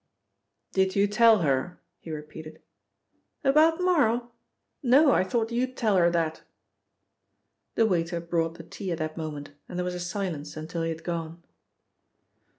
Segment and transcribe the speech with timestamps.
[0.73, 2.63] "Did you tell her?" he repeated.
[3.43, 4.33] "About Marl?
[4.81, 6.41] No, I thought you'd tell her that."
[7.75, 10.89] The waiter brought the tea at that moment and there was a silence until he
[10.89, 11.43] had gone.